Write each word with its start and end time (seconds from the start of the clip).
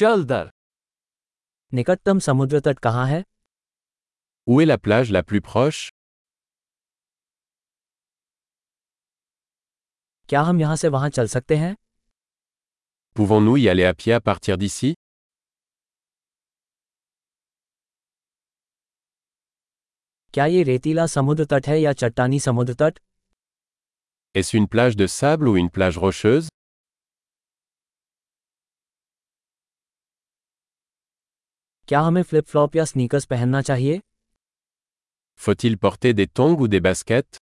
चल 0.00 0.22
दर 0.24 0.50
निकटतम 1.72 2.18
समुद्र 2.26 2.60
तट 2.66 2.78
कहाँ 2.84 3.06
है 3.06 3.22
Où 4.46 4.60
est 4.60 4.68
la 4.70 4.76
plage 4.84 5.10
la 5.16 5.22
plus 5.30 5.42
proche 5.48 5.80
क्या 10.28 10.40
हम 10.42 10.60
यहाँ 10.60 10.76
से 10.76 10.88
वहाँ 10.94 11.08
चल 11.10 11.26
सकते 11.28 11.56
हैं 11.56 11.74
Pouvons-nous 13.16 13.56
y 13.56 13.68
aller 13.72 13.86
à 13.88 13.92
pied 13.94 14.14
à 14.16 14.20
partir 14.28 14.56
d'ici 14.62 14.92
क्या 20.34 20.46
ये 20.46 20.62
रेतीला 20.62 21.06
समुद्र 21.06 21.44
तट 21.50 21.68
है 21.68 21.80
या 21.80 21.92
चट्टानी 22.04 22.40
समुद्र 22.40 22.74
तट 22.82 22.98
Est-ce 24.34 24.56
une 24.60 24.68
plage 24.68 24.96
de 24.96 25.10
sable 25.18 25.48
ou 25.48 25.56
une 25.56 25.70
plage 25.76 25.98
rocheuse 25.98 26.48
क्या 31.90 32.00
हमें 32.00 32.22
फ्लिप 32.22 32.44
फ्लॉप 32.46 32.76
या 32.76 32.84
स्नीकर्स 32.84 33.24
पहनना 33.26 33.60
चाहिए 33.68 34.00
Faut-il 35.44 35.76
porter 35.84 36.12
des 36.18 36.26
tongs 36.40 36.60
ou 36.60 36.68
des 36.74 36.80
baskets 36.80 37.40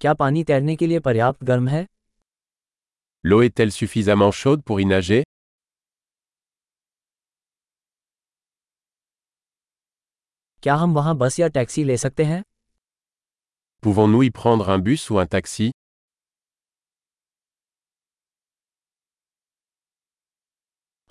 क्या 0.00 0.14
पानी 0.22 0.42
तैरने 0.44 0.76
के 0.76 0.86
लिए 0.86 1.00
पर्याप्त 1.00 1.44
गर्म 1.44 1.68
है 1.68 1.84
L'eau 3.24 3.40
est-elle 3.48 3.74
suffisamment 3.76 4.34
chaude 4.40 4.64
pour 4.70 4.80
y 4.80 4.88
nager 4.94 5.22
क्या 10.62 10.74
हम 10.82 10.94
वहाँ 10.94 11.16
बस 11.18 11.40
या 11.40 11.48
टैक्सी 11.60 11.84
ले 11.84 11.96
सकते 12.06 12.24
हैं 12.32 12.42
Pouvons-nous 13.82 14.26
y 14.30 14.34
prendre 14.42 14.76
un 14.78 14.86
bus 14.90 15.08
ou 15.10 15.24
un 15.24 15.32
taxi 15.38 15.70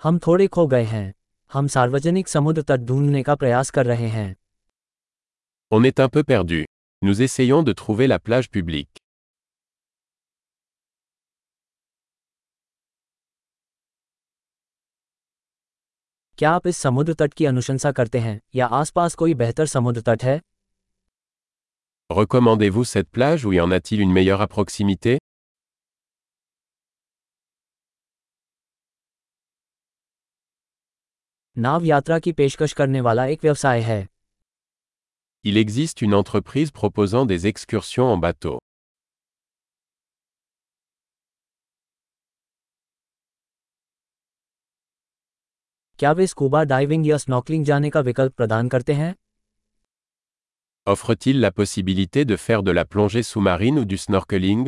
हम 0.04 0.18
थोड़े 0.18 0.46
खो 0.46 0.66
गए 0.66 0.84
हैं 0.84 1.14
हम 1.50 1.66
सार्वजनिक 1.74 2.28
समुद्र 2.28 2.62
तट 2.62 2.80
ढूँढने 2.80 3.22
का 3.22 3.34
प्रयास 3.34 3.70
कर 3.70 3.86
रहे 3.86 4.08
हैं 4.08 4.34
On 5.72 5.86
est 5.90 6.00
un 6.04 6.08
peu 6.16 6.22
perdu. 6.30 6.58
Nous 7.02 7.14
essayons 7.26 7.64
de 7.68 7.74
trouver 7.80 8.08
la 8.12 8.18
plage 8.26 8.50
publique. 8.56 9.00
क्या 16.38 16.50
आप 16.50 16.66
इस 16.66 16.76
समुद्र 16.76 17.14
तट 17.14 17.34
की 17.34 17.44
अनुशंसा 17.46 17.92
करते 17.92 18.18
हैं 18.18 18.40
या 18.54 18.66
आसपास 18.66 19.14
कोई 19.14 19.34
बेहतर 19.34 19.66
समुद्र 19.66 20.00
तट 20.00 20.24
है 20.24 20.40
Recommandez-vous 22.10 22.88
cette 22.94 23.10
plage 23.18 23.44
ou 23.46 23.52
y 23.52 23.60
en 23.60 23.78
a-t-il 23.78 24.00
une 24.00 24.12
meilleure 24.12 24.42
à 24.42 24.52
proximité 24.56 25.18
नाव 31.57 31.83
यात्रा 31.85 32.19
की 32.19 32.31
पेशकश 32.31 32.73
करने 32.73 33.01
वाला 33.01 33.25
एक 33.25 33.39
व्यवसाय 33.43 33.81
है 33.81 34.05
Il 35.45 35.57
existe 35.57 36.01
une 36.01 36.13
entreprise 36.13 36.71
proposant 36.71 37.25
des 37.25 37.45
excursions 37.47 38.09
en 38.13 38.17
bateau. 38.17 38.57
क्या 45.99 46.11
वे 46.11 46.27
स्कूबा 46.27 46.63
डाइविंग 46.63 47.07
या 47.07 47.17
स्नॉकलिंग 47.17 47.65
जाने 47.65 47.89
का 47.89 47.99
विकल्प 48.09 48.33
प्रदान 48.37 48.67
करते 48.75 48.93
हैं 48.93 49.13
Offre-t-il 50.87 51.39
la 51.45 51.51
possibilité 51.51 52.23
de 52.25 52.35
faire 52.43 52.61
de 52.67 52.73
la 52.75 52.85
plongée 52.93 53.23
sous-marine 53.29 53.79
ou 53.79 53.85
du 53.85 53.97
snorkeling 54.03 54.67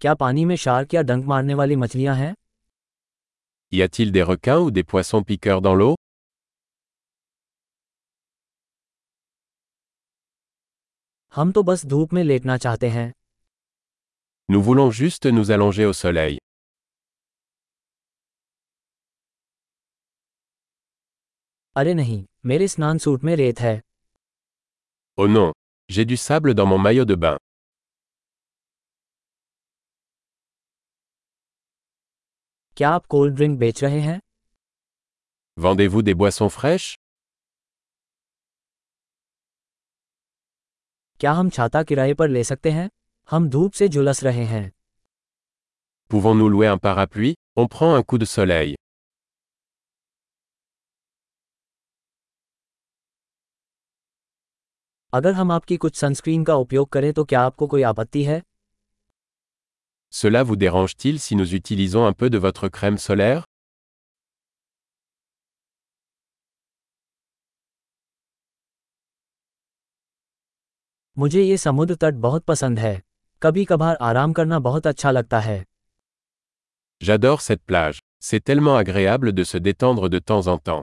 क्या 0.00 0.14
पानी 0.14 0.44
में 0.44 0.54
शार्क 0.64 0.94
या 0.94 1.02
डंक 1.02 1.24
मारने 1.26 1.54
वाली 1.60 1.76
मछलियाँ 1.76 2.14
हैं 2.16 2.34
Y 3.72 3.80
a-t-il 3.86 4.12
des 4.12 4.22
requins 4.28 4.60
ou 4.66 4.70
des 4.76 4.84
poissons 4.92 5.24
piqueurs 5.30 5.60
dans 5.68 5.74
l'eau 5.80 5.94
हम 11.34 11.52
तो 11.52 11.62
बस 11.62 11.84
धूप 11.86 12.12
में 12.12 12.22
लेटना 12.24 12.56
चाहते 12.66 12.88
हैं 12.90 13.12
Nous 14.48 14.62
voulons 14.68 14.90
juste 15.00 15.26
nous 15.38 15.50
allonger 15.56 15.86
au 15.90 15.92
soleil. 16.02 16.38
अरे 21.76 21.94
नहीं 21.94 22.24
मेरे 22.46 22.68
स्नान 22.68 22.98
सूट 22.98 23.24
में 23.24 23.34
रेत 23.36 23.60
है 23.60 23.80
Oh 25.18 25.26
non, 25.34 25.52
j'ai 25.90 26.04
du 26.12 26.16
sable 26.24 26.54
dans 26.54 26.66
mon 26.72 26.78
maillot 26.86 27.06
de 27.10 27.16
bain. 27.24 27.36
क्या 32.78 32.90
आप 32.90 33.06
कोल्ड 33.06 33.34
ड्रिंक 33.34 33.58
बेच 33.58 33.84
रहे 33.84 34.00
हैं? 34.00 34.20
Vendez-vous 35.58 36.02
des 36.02 36.14
boissons 36.14 36.50
fraîches? 36.56 36.98
क्या 41.20 41.32
हम 41.32 41.50
छाता 41.50 41.82
किराए 41.82 42.14
पर 42.14 42.28
ले 42.28 42.44
सकते 42.44 42.70
हैं? 42.70 42.90
हम 43.30 43.48
धूप 43.48 43.72
से 43.72 43.88
झुलस 43.88 44.24
रहे 44.24 44.44
हैं। 44.44 44.72
Pouvons-nous 46.10 46.54
louer 46.54 46.76
un 46.76 46.84
parapluie? 46.84 47.34
On 47.58 47.66
prend 47.74 47.98
un 47.98 48.04
coup 48.10 48.22
de 48.22 48.28
soleil. 48.38 48.76
अगर 55.14 55.32
हम 55.32 55.52
आपकी 55.52 55.76
कुछ 55.76 55.96
सनस्क्रीन 55.96 56.44
का 56.44 56.54
उपयोग 56.54 56.88
करें 56.88 57.12
तो 57.12 57.24
क्या 57.24 57.40
आपको 57.40 57.66
कोई 57.66 57.82
आपत्ति 57.82 58.24
है? 58.24 58.47
Cela 60.15 60.43
vous 60.43 60.55
dérange-t-il 60.55 61.19
si 61.19 61.35
nous 61.35 61.55
utilisons 61.55 62.05
un 62.05 62.13
peu 62.13 62.29
de 62.29 62.37
votre 62.37 62.69
crème 62.69 62.97
solaire 62.97 63.43
मुझे 71.17 71.41
ये 71.43 71.57
समुद्र 71.57 71.95
तट 71.95 72.13
बहुत 72.13 72.43
पसंद 72.43 72.79
है 72.79 73.01
कभी 73.41 73.65
कभार 73.65 73.97
आराम 74.01 74.33
करना 74.33 74.59
बहुत 74.59 74.87
अच्छा 74.87 75.11
लगता 75.11 75.39
है 75.39 75.63
J'adore 77.01 77.41
cette 77.41 77.63
plage. 77.71 77.99
C'est 78.19 78.43
tellement 78.43 78.77
agréable 78.77 79.33
de 79.33 79.43
se 79.43 79.57
détendre 79.57 80.09
de 80.09 80.19
temps 80.19 80.47
en 80.47 80.57
temps. 80.57 80.81